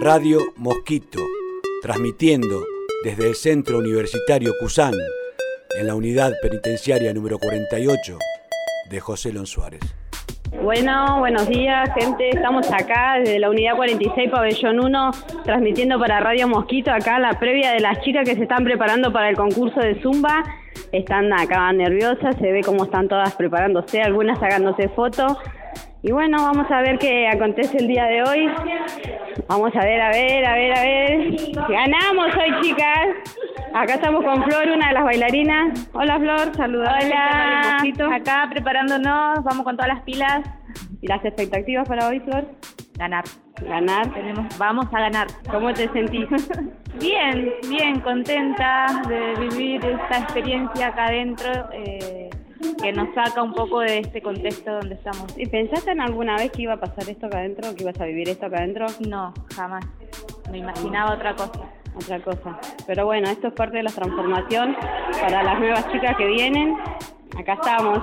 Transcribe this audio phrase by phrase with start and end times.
[0.00, 1.20] Radio Mosquito,
[1.80, 2.64] transmitiendo
[3.04, 4.92] desde el Centro Universitario Cusán,
[5.78, 8.18] en la unidad penitenciaria número 48
[8.90, 9.80] de José Lon Suárez.
[10.62, 12.30] Bueno, buenos días, gente.
[12.30, 15.10] Estamos acá desde la unidad 46, pabellón 1,
[15.44, 19.30] transmitiendo para Radio Mosquito, acá la previa de las chicas que se están preparando para
[19.30, 20.42] el concurso de Zumba.
[20.92, 25.38] Están acá nerviosas, se ve cómo están todas preparándose, algunas sacándose fotos.
[26.06, 28.46] Y bueno, vamos a ver qué acontece el día de hoy.
[29.48, 31.34] Vamos a ver, a ver, a ver, a ver.
[31.66, 33.08] Ganamos hoy, chicas.
[33.72, 35.88] Acá estamos con Flor, una de las bailarinas.
[35.94, 36.90] Hola, Flor, saludos.
[36.90, 37.78] Hola,
[38.14, 40.42] acá preparándonos, vamos con todas las pilas.
[41.00, 42.48] ¿Y las expectativas para hoy, Flor?
[42.98, 43.24] Ganar.
[43.62, 44.12] Ganar.
[44.12, 45.28] Tenemos, vamos a ganar.
[45.50, 46.28] ¿Cómo te sentís?
[47.00, 51.50] bien, bien, contenta de vivir esta experiencia acá adentro.
[51.72, 52.23] Eh,
[52.80, 55.36] que nos saca un poco de este contexto donde estamos.
[55.36, 58.04] ¿Y pensaste en alguna vez que iba a pasar esto acá adentro, que ibas a
[58.04, 58.86] vivir esto acá adentro?
[59.06, 59.84] No, jamás.
[60.50, 61.60] Me imaginaba otra cosa.
[61.96, 62.58] Otra cosa.
[62.86, 64.76] Pero bueno, esto es parte de la transformación
[65.20, 66.76] para las nuevas chicas que vienen.
[67.38, 68.00] Acá estamos.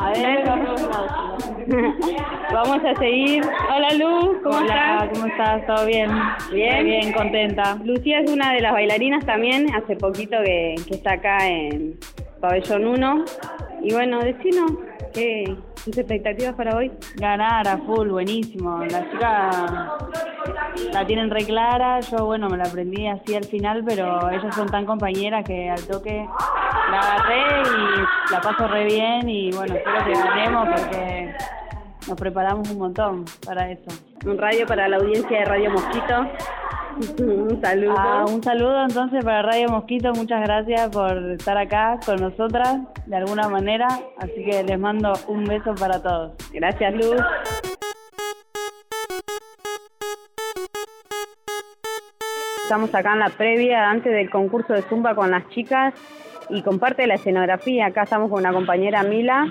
[0.00, 0.44] A ver,
[2.52, 3.44] vamos a seguir.
[3.44, 5.08] Hola Luz, ¿cómo estás?
[5.12, 5.66] ¿Cómo estás?
[5.66, 6.10] ¿Todo bien?
[6.52, 6.84] Bien.
[6.84, 7.76] Bien, contenta.
[7.84, 11.98] Lucía es una de las bailarinas también, hace poquito que, que está acá en,
[12.40, 13.24] pabellón 1.
[13.82, 14.72] Y bueno, decinos,
[15.14, 16.90] ¿qué expectativas para hoy?
[17.16, 18.84] Ganar a full, buenísimo.
[18.84, 19.96] La chica
[20.92, 24.68] la tienen re clara, yo bueno, me la aprendí así al final, pero ellas son
[24.68, 26.26] tan compañeras que al toque
[26.90, 31.34] la agarré y la paso re bien y bueno, espero que ganemos porque
[32.08, 33.90] nos preparamos un montón para eso.
[34.26, 36.26] Un radio para la audiencia de Radio Mosquito.
[37.18, 37.94] Un saludo.
[37.96, 43.16] Ah, un saludo entonces para Radio Mosquito, muchas gracias por estar acá con nosotras de
[43.16, 43.86] alguna manera,
[44.18, 46.32] así que les mando un beso para todos.
[46.52, 47.22] Gracias Luz.
[52.64, 55.94] Estamos acá en la previa antes del concurso de Zumba con las chicas
[56.50, 57.86] y comparte la escenografía.
[57.86, 59.46] Acá estamos con una compañera Mila.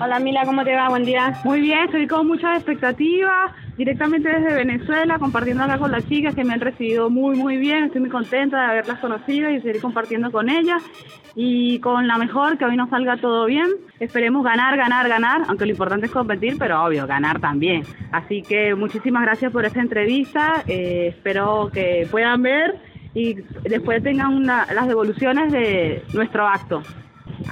[0.00, 0.88] Hola Mila, ¿cómo te va?
[0.88, 1.32] Buen día.
[1.44, 6.44] Muy bien, estoy con muchas expectativas directamente desde Venezuela, compartiendo acá con las chicas que
[6.44, 7.84] me han recibido muy, muy bien.
[7.84, 10.82] Estoy muy contenta de haberlas conocido y seguir compartiendo con ellas.
[11.34, 13.68] Y con la mejor, que hoy nos salga todo bien.
[14.00, 17.82] Esperemos ganar, ganar, ganar, aunque lo importante es competir, pero obvio, ganar también.
[18.10, 20.62] Así que muchísimas gracias por esta entrevista.
[20.66, 22.76] Eh, espero que puedan ver
[23.12, 23.34] y
[23.68, 26.82] después tengan las devoluciones de nuestro acto.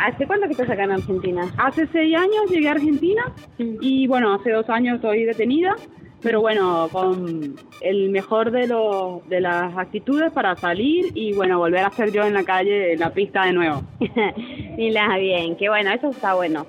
[0.01, 1.43] ¿Hace cuánto que estás acá en Argentina?
[1.59, 3.23] Hace seis años llegué a Argentina
[3.59, 5.77] y bueno, hace dos años estoy detenida
[6.25, 11.85] pero bueno, con el mejor de, los, de las actitudes para salir y bueno, volver
[11.85, 13.83] a ser yo en la calle, en la pista de nuevo.
[14.79, 16.67] Mila, bien, qué bueno, eso está bueno.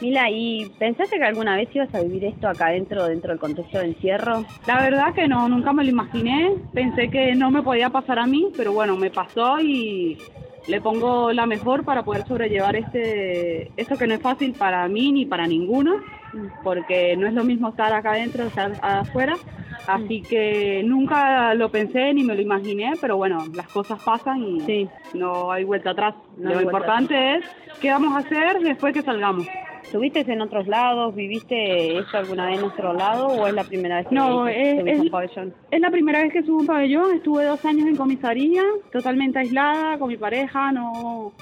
[0.00, 3.78] Mila, ¿y pensaste que alguna vez ibas a vivir esto acá dentro, dentro del contexto
[3.78, 4.44] de encierro?
[4.66, 6.52] La verdad que no, nunca me lo imaginé.
[6.74, 10.18] Pensé que no me podía pasar a mí, pero bueno, me pasó y
[10.66, 15.12] le pongo la mejor para poder sobrellevar este, esto que no es fácil para mí
[15.12, 16.00] ni para ninguno
[16.62, 19.36] porque no es lo mismo estar acá adentro que estar afuera.
[19.86, 24.88] Así que nunca lo pensé ni me lo imaginé, pero bueno, las cosas pasan y
[25.14, 26.14] no hay vuelta atrás.
[26.38, 27.44] lo importante es
[27.80, 29.46] qué vamos a hacer después que salgamos.
[29.86, 31.14] ¿Estuviste en otros lados?
[31.14, 35.00] ¿Viviste eso alguna vez en otro lado o es la primera vez que no, es,
[35.00, 35.54] un pabellón?
[35.70, 37.14] Es la primera vez que subo un pabellón.
[37.14, 41.32] Estuve dos años en comisaría, totalmente aislada, con mi pareja, no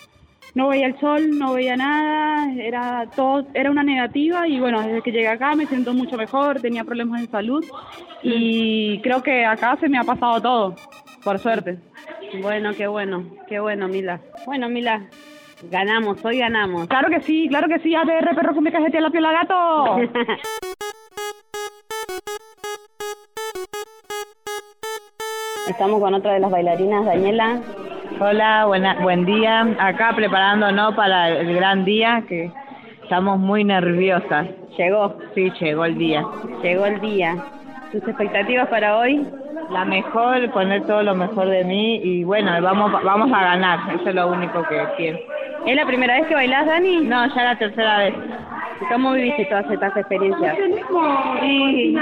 [0.55, 5.03] no veía el sol, no veía nada, era todo, era una negativa y bueno, desde
[5.03, 7.65] que llegué acá me siento mucho mejor, tenía problemas de salud
[8.23, 10.77] y creo que acá se me ha pasado todo,
[11.25, 11.79] por suerte.
[12.41, 14.21] Bueno, qué bueno, qué bueno, Mila.
[14.47, 15.09] Bueno, Mila,
[15.71, 16.87] ganamos, hoy ganamos.
[16.89, 19.99] Claro que sí, claro que sí, ADR perro con mi cajetilla la piola gato.
[25.69, 27.61] Estamos con otra de las bailarinas, Daniela.
[28.21, 29.67] Hola, buena, buen día.
[29.79, 32.51] Acá preparándonos para el gran día, que
[33.03, 34.47] estamos muy nerviosas.
[34.77, 35.17] Llegó.
[35.35, 36.25] Sí, llegó el día.
[36.63, 37.37] Llegó el día.
[37.91, 39.27] ¿Tus expectativas para hoy?
[39.71, 43.95] La mejor, poner todo lo mejor de mí y bueno, vamos vamos a ganar.
[43.95, 45.19] Eso es lo único que quiero.
[45.67, 47.07] ¿Es la primera vez que bailás, Dani?
[47.07, 48.15] No, ya la tercera vez.
[48.91, 50.57] ¿Cómo viviste todas estas experiencias?
[51.41, 51.97] Sí,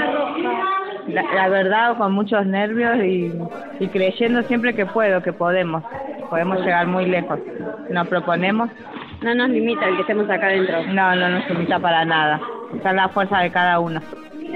[1.07, 3.31] la, verdad con muchos nervios y,
[3.79, 5.83] y, creyendo siempre que puedo, que podemos,
[6.29, 7.39] podemos llegar muy lejos.
[7.89, 8.69] Nos proponemos.
[9.21, 10.83] No nos limita el que estemos acá adentro.
[10.87, 12.41] No, no nos limita para nada.
[12.75, 14.01] Está la fuerza de cada uno.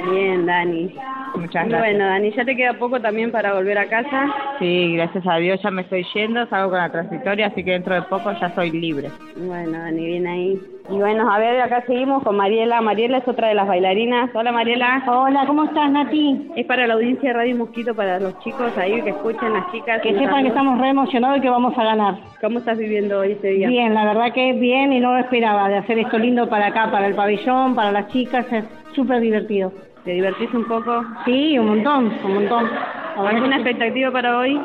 [0.06, 0.94] Bien, Dani.
[1.36, 1.80] Muchas gracias.
[1.80, 4.28] Bueno, Dani, ya te queda poco también para volver a casa.
[4.60, 7.96] Sí, gracias a Dios ya me estoy yendo, salgo con la transitoria, así que dentro
[7.96, 9.10] de poco ya soy libre.
[9.36, 10.60] Bueno, Dani, bien ahí.
[10.90, 12.80] Y bueno, a ver, acá seguimos con Mariela.
[12.82, 14.30] Mariela es otra de las bailarinas.
[14.34, 15.04] Hola Mariela.
[15.06, 16.50] Hola, ¿cómo estás, Nati?
[16.56, 20.02] Es para la audiencia de Radio Mosquito, para los chicos ahí que escuchen las chicas.
[20.02, 22.16] Que sepan que estamos re emocionados y que vamos a ganar.
[22.40, 23.68] ¿Cómo estás viviendo hoy este día?
[23.68, 26.90] Bien, la verdad que bien y no lo esperaba de hacer esto lindo para acá,
[26.90, 28.64] para el pabellón, para las chicas, es
[28.96, 29.74] súper divertido.
[30.04, 31.04] ¿Te divertís un poco?
[31.26, 32.70] Sí, un montón, un montón.
[33.18, 34.60] ¿Alguna expectativa para hoy?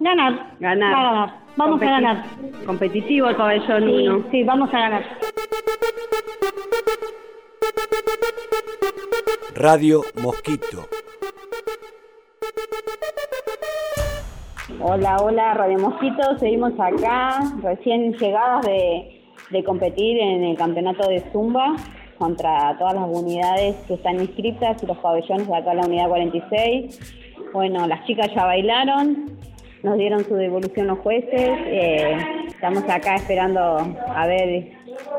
[0.00, 0.54] Ganar.
[0.58, 0.92] Ganar.
[0.94, 1.34] Va a ganar.
[1.56, 2.24] Vamos a ganar.
[2.66, 4.24] Competitivo el pabellón Sí, 1.
[4.30, 5.04] sí, vamos a ganar.
[9.54, 10.86] Radio Mosquito.
[14.82, 16.38] Hola, hola, Radio Mosquito.
[16.38, 21.74] Seguimos acá, recién llegadas de, de competir en el campeonato de Zumba
[22.20, 27.16] contra todas las unidades que están inscritas y los pabellones de acá, la unidad 46.
[27.54, 29.38] Bueno, las chicas ya bailaron,
[29.82, 31.32] nos dieron su devolución los jueces.
[31.32, 33.78] eh, estamos acá esperando
[34.14, 34.70] a ver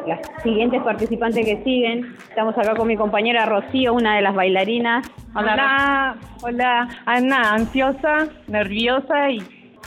[0.06, 2.15] las siguientes participantes que siguen.
[2.30, 5.09] Estamos acá con mi compañera Rocío, una de las bailarinas.
[5.36, 9.39] Hola, hola, Ana, ansiosa, nerviosa y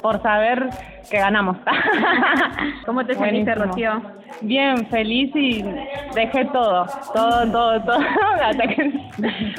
[0.04, 0.68] por saber
[1.10, 1.56] que ganamos.
[2.84, 3.54] ¿Cómo te sentiste.
[3.54, 4.02] Rocío?
[4.42, 5.64] Bien, feliz y
[6.14, 6.84] dejé todo,
[7.14, 7.98] todo, todo, todo.
[8.44, 8.92] hasta que-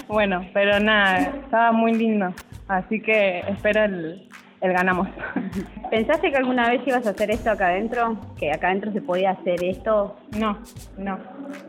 [0.07, 2.31] Bueno, pero nada, estaba muy lindo,
[2.67, 4.29] así que espero el,
[4.61, 5.07] el ganamos.
[5.89, 8.15] ¿Pensaste que alguna vez ibas a hacer esto acá adentro?
[8.37, 10.15] ¿Que acá adentro se podía hacer esto?
[10.37, 10.59] No,
[10.99, 11.17] no,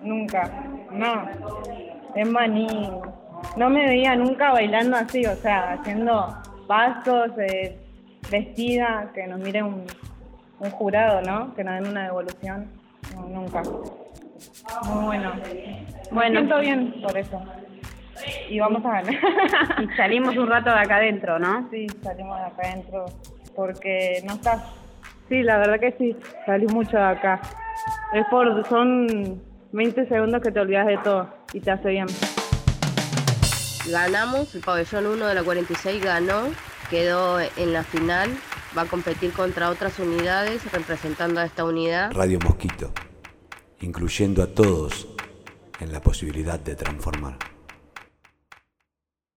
[0.02, 0.50] nunca,
[0.92, 1.30] no.
[2.14, 2.90] Es maní.
[3.56, 6.28] No me veía nunca bailando así, o sea, haciendo
[6.66, 7.78] pasos, eh,
[8.30, 9.84] vestida, que nos mire un,
[10.58, 11.54] un jurado, ¿no?
[11.54, 12.70] Que nos den una devolución.
[13.14, 13.62] No, nunca.
[14.84, 15.32] Muy bueno.
[16.10, 16.40] Bueno.
[16.40, 17.42] Me siento bien por eso.
[18.48, 19.14] Y vamos a ganar.
[19.82, 21.68] Y salimos un rato de acá adentro, ¿no?
[21.70, 23.06] Sí, salimos de acá adentro
[23.54, 24.62] porque no estás.
[25.28, 27.40] Sí, la verdad que sí, salí mucho de acá.
[28.12, 29.42] Es por, son
[29.72, 32.06] 20 segundos que te olvidas de todo y te hace bien.
[33.90, 36.42] Ganamos, el pabellón 1 de la 46 ganó,
[36.88, 38.30] quedó en la final,
[38.76, 42.12] va a competir contra otras unidades representando a esta unidad.
[42.12, 42.92] Radio Mosquito.
[43.80, 45.08] Incluyendo a todos
[45.80, 47.55] en la posibilidad de transformar.